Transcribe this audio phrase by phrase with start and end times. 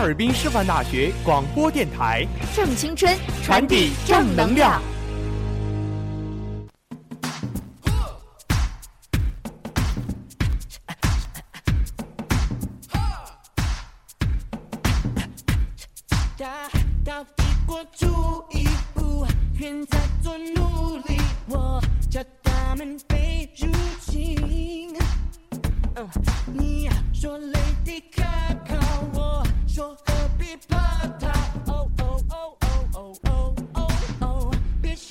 [0.00, 4.80] 哈尔滨师范大学广播电台，正青春，传递正能量。
[16.38, 16.48] 大
[17.04, 19.26] 到帝国主义不
[19.58, 21.78] 愿再做奴隶，我
[22.08, 24.96] 叫他们被入侵。
[25.94, 26.08] 嗯
[26.54, 28.02] 你说 Lady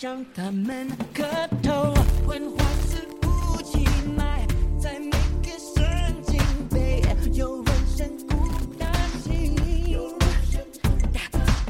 [0.09, 1.23] 向他们磕
[1.61, 1.93] 头。
[2.25, 3.85] 文化是武器，
[4.17, 4.43] 埋
[4.81, 5.11] 在每
[5.43, 8.49] 个神经被有人神孤
[8.79, 8.91] 大
[9.23, 9.55] 心。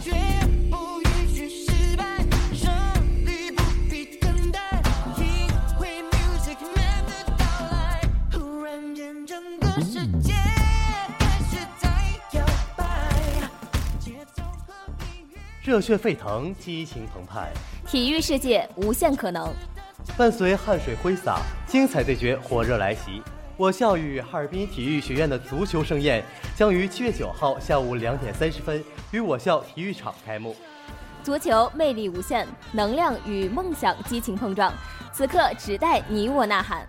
[0.01, 0.13] 绝
[0.71, 2.23] 不允许失败，
[2.53, 2.71] 胜
[3.25, 4.81] 利不必等待，
[5.17, 5.45] 因
[5.81, 10.31] 为 Music Man 的到来，忽然间整个世界
[11.19, 12.45] 开始在摇
[12.77, 12.87] 摆，
[13.99, 14.73] 节奏和
[15.03, 15.41] 音乐。
[15.61, 17.51] 热血沸腾，激情澎湃，
[17.89, 19.51] 体育世界无限可能。
[20.15, 23.19] 伴随汗水挥洒，精彩对决火热来袭。
[23.57, 26.23] 我校与哈尔滨体育学院的足球盛宴
[26.55, 30.55] 将于七月九号下午两点三十分于我校体育场开幕。
[31.23, 34.71] 足球魅力无限，能量与梦想激情碰撞，
[35.11, 36.87] 此刻只待你我呐喊。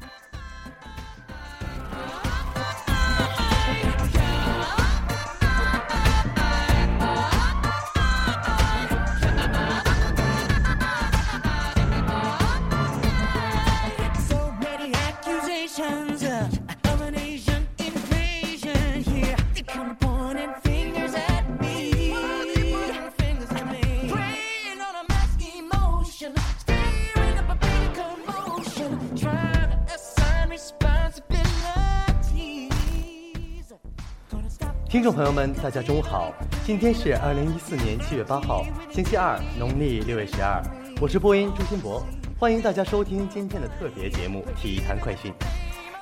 [35.01, 36.31] 听众朋友们，大家中午好，
[36.63, 40.63] 今天是二零一四年七月八号，星期二，农历六月十二，
[41.01, 42.05] 我是播音朱新博，
[42.39, 45.33] 欢迎大家收听今天的特别节目《体坛快讯》。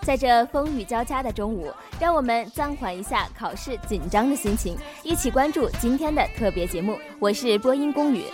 [0.03, 6.99] 在这风雨交加的中午，让我们暂缓一下考试紧张的心情，一起关注今天的特别节目。
[7.21, 8.25] 我是播音龚宇。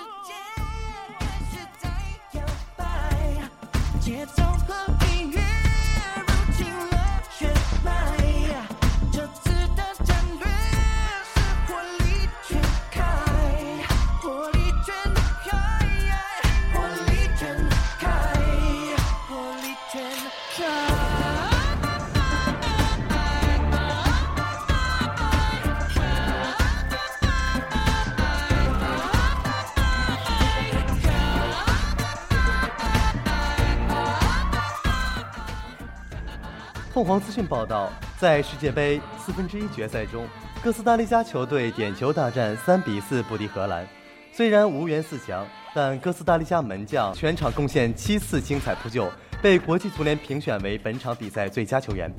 [37.05, 40.27] 凤凰资讯报道，在世界杯四分之一决赛中，
[40.63, 43.87] 哥斯达黎加球队点球大战三比四不敌荷兰。
[44.33, 49.07] 虽然无缘四强，但哥斯达黎加门将全场贡献七次精彩扑救，
[49.43, 52.11] 被国际足联评选为本场比赛最佳球员。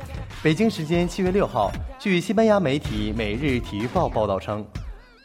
[0.43, 4.63] 北京时间七月六号，据西班牙媒体《每日体育报》报道称，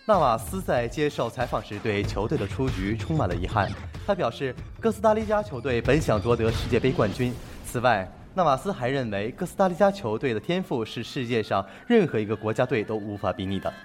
[0.06, 3.70] 纳瓦斯在接受采访时对球队的出局充满了遗憾。
[4.06, 7.30] 他表示，哥斯达黎加球队本想夺得世界杯冠军。
[7.66, 13.68] 此外，纳瓦斯还认为，哥斯达黎加球队的天赋是世界上任何一个国家队都无法比拟的。
[13.70, 13.76] 可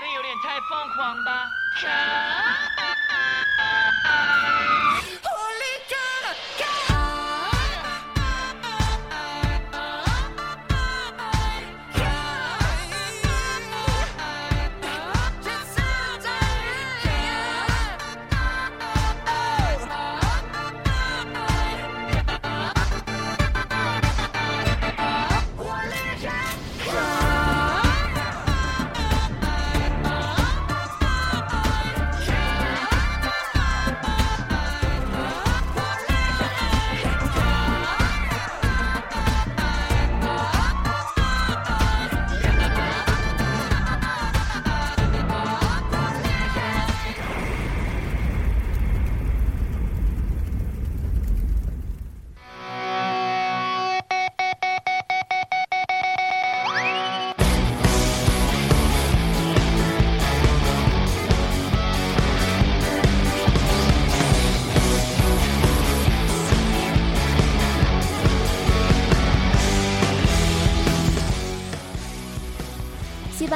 [0.00, 1.50] 能有点太疯狂吧。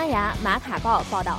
[0.00, 1.38] 西班牙马卡报报道，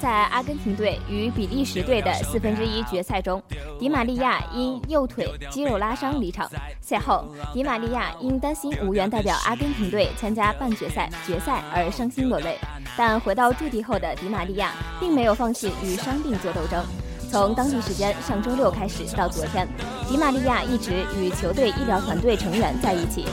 [0.00, 3.40] 在阿根廷队与比利时队的四分之一决赛中，
[3.78, 6.50] 迪玛利亚因右腿肌肉拉伤离场。
[6.80, 12.58] 赛后，迪玛利亚因担心无缘代表阿根廷队参加半决赛、决赛而伤心落泪。
[12.96, 16.84] 但回到驻地后的迪玛利亚并没有放弃与伤病做斗争。
[17.30, 19.68] 从当地时间上周六开始到昨天，
[20.08, 23.24] 迪玛利亚一直与球队医疗团队成员在一起。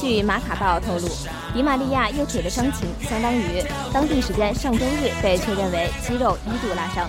[0.00, 1.08] 据马卡报透露，
[1.52, 3.62] 迪玛利亚右腿的伤情相当于
[3.92, 7.08] 当地时间上周日被确认为肌肉一度拉伤。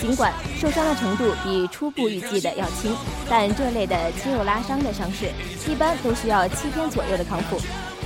[0.00, 2.92] 尽管受伤的程度比初步预计的要轻，
[3.30, 5.30] 但这类的肌肉拉伤的伤势
[5.70, 7.60] 一般都需要七天左右的康复。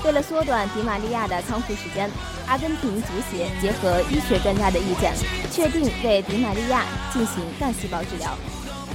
[0.05, 2.11] 为了缩短迪玛利亚的康复时间，
[2.47, 5.15] 阿根廷足协结合医学专家的意见，
[5.51, 8.37] 确定为迪玛利亚进行干细胞治疗。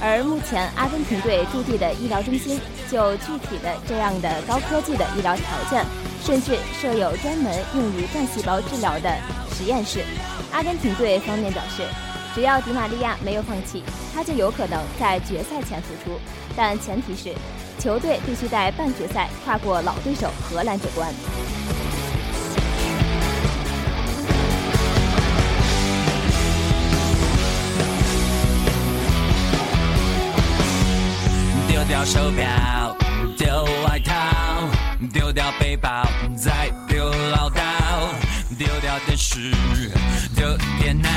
[0.02, 2.60] 而目前阿根廷队驻地的医疗中心
[2.90, 5.86] 就具体的这样的高科技的医疗条件，
[6.24, 9.16] 甚至设有专门用于干细胞治疗的
[9.54, 10.04] 实验室。
[10.50, 11.84] 阿根廷队方面表示，
[12.34, 16.18] 只要迪玛利亚没有放弃，他就有可能在决赛前复出，
[16.56, 17.32] 但前提是
[17.78, 21.14] 球队必须在半决赛跨过老对手荷兰这关。
[31.82, 32.96] 丢掉手表，
[33.36, 34.12] 丢外套，
[35.12, 36.06] 丢掉背包，
[36.36, 37.60] 再丢唠叨，
[38.56, 39.50] 丢掉电视，
[40.36, 41.08] 丢电脑，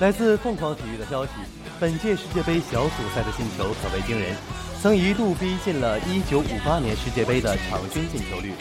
[0.00, 1.30] 来自凤凰体育的消息，
[1.78, 4.34] 本届世界杯小组赛的进球可谓惊人，
[4.82, 8.52] 曾一度逼近了1958年世界杯的场均进球率，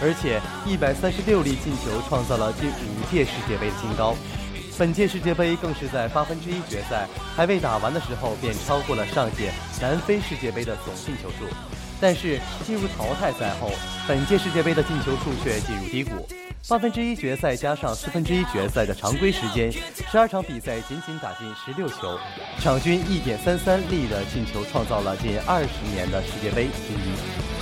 [0.00, 4.16] 而且136粒进球创造了近五届世界杯的新高。
[4.78, 9.52] 本届世界杯更是在八分之一决赛还未打完的时候，便超过了上届
[9.82, 11.44] 南非世界杯的总进球数。
[12.00, 13.70] 但是进入淘汰赛后，
[14.08, 16.26] 本届世界杯的进球数却进入低谷。
[16.66, 22.18] 八分之一决赛加上四分之一决赛的常规时间，十二场比赛仅仅打进十六球，
[22.58, 27.57] 场均一点三三粒的进球，创造了近二十年的世界杯新低。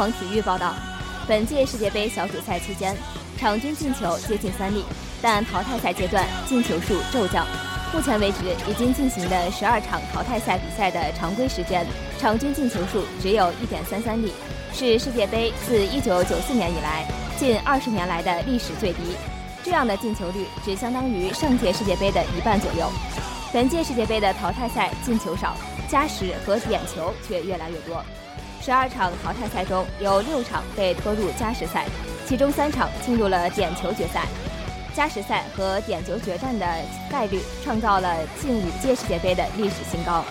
[0.00, 0.74] 凰体育报道，
[1.28, 2.96] 本届世界杯小组赛期间，
[3.38, 4.82] 场均进球接近三粒，
[5.20, 7.46] 但淘汰赛阶段进球数骤降。
[7.92, 11.86] 目前为止，已经进行的十二场淘汰赛比赛的常规时间，
[12.18, 14.32] 场均进球数只有一点三三粒，
[14.72, 17.06] 是世界杯自一九九四年以来
[17.38, 19.14] 近二十年来的历史最低。
[19.62, 22.90] 这样的进球率只相当于上届世界杯的一半左右。
[23.52, 25.54] 本届世界杯的淘汰赛进球少，
[25.90, 28.02] 加时和点球却越来越多。
[28.62, 31.86] 十二场淘汰赛中有六场被拖入加时赛，
[32.26, 34.26] 其中三场进入了点球决赛。
[34.92, 36.66] 加时赛和点球决战的
[37.10, 40.24] 概率创造了近五届世界杯的历史新高。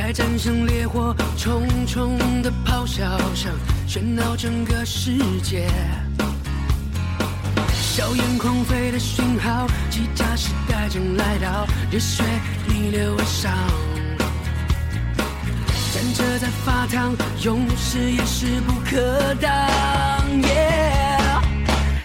[0.00, 3.52] 在战胜烈火重重的咆哮声，
[3.88, 5.10] 喧闹整个世
[5.42, 5.68] 界。
[7.72, 12.22] 硝烟狂飞的讯号，机甲时代正来到，热血
[12.68, 13.52] 逆流而上。
[15.92, 17.12] 战车在发烫，
[17.42, 19.50] 勇士也势不可挡。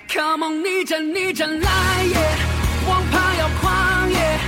[0.09, 2.17] Come on，逆战逆战来也！
[2.89, 4.39] 王牌要狂野，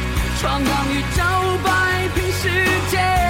[0.42, 1.22] 闯荡宇宙，
[1.64, 2.50] 摆平世
[2.90, 3.25] 界。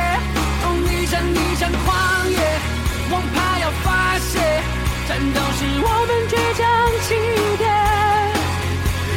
[5.56, 6.64] 是我们倔强
[7.08, 7.16] 起
[7.58, 7.64] 点。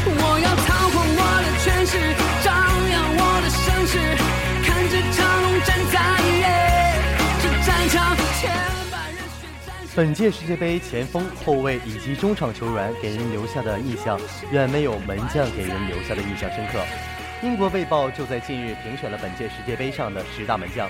[0.06, 1.92] 我要操控我的权势，
[2.44, 2.46] 张
[2.88, 3.98] 扬我的声势，
[4.64, 5.94] 看着长龙站在
[6.38, 6.46] 耶，
[7.42, 8.54] 这战场千
[8.90, 9.68] 百人血战。
[9.96, 14.18] 本届世界杯前锋、后卫以及中场球员给人留下的印象，
[14.52, 16.78] 远没有门将给人留下的印象深刻。
[17.42, 20.88] 英国《卫报》就在近日评选了本届世界杯上的十大门将，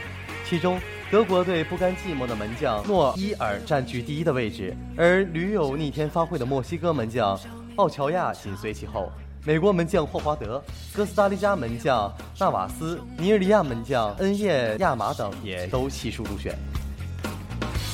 [0.49, 7.38] 其中德国队不甘寂寞的门将诺伊尔占据第一的位置，而屡有逆天发挥的墨西哥门将
[7.76, 9.12] 奥乔亚紧随其后。
[9.45, 10.62] 美国门将霍华德、
[10.93, 16.55] 哥斯达黎加门将纳瓦斯、尼日利亚门将恩叶亚马等也都悉数入选。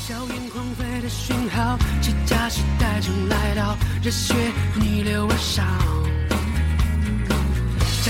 [0.06, 4.34] 硝烟狂飞的讯号，机甲时代正来到，热血
[4.80, 6.03] 逆流而上。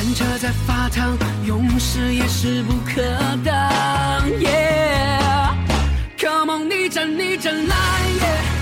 [0.05, 3.01] 战车在发烫，勇士也势不可
[3.43, 3.55] 挡。
[4.39, 7.75] Yeah，Come on，逆战逆战来
[8.21, 8.54] 也！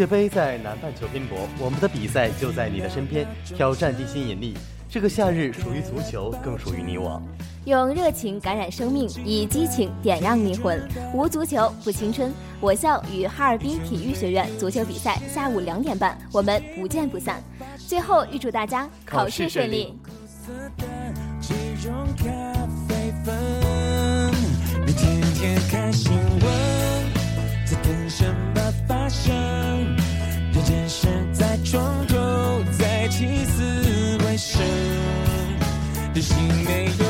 [0.00, 4.56] 界杯在南半球拼搏，我们的比赛就在你的身边，挑战地心引力。
[4.88, 7.20] 这个夏日属于足球，更属于你我。
[7.66, 10.80] 用热情感染生命，以激情点亮灵魂。
[11.12, 12.32] 无足球不青春。
[12.62, 17.44] 我校与哈尔滨体育学院足球比赛下午两点半，我们不见不散。
[17.76, 19.94] 最后预祝大家考试顺利。
[21.42, 22.24] 这种咖
[22.88, 24.32] 啡粉，
[24.86, 26.42] 你天天看新闻，
[27.66, 29.69] 在等什么发生？
[31.70, 34.60] 人间事在床头，在起死回生，
[36.12, 37.09] 的心没有